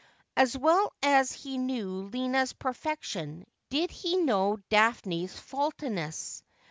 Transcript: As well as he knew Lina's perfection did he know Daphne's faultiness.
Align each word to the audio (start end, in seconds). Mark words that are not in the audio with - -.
As 0.35 0.57
well 0.57 0.91
as 1.03 1.31
he 1.31 1.59
knew 1.59 2.09
Lina's 2.11 2.53
perfection 2.53 3.45
did 3.69 3.91
he 3.91 4.17
know 4.17 4.57
Daphne's 4.71 5.37
faultiness. 5.37 6.41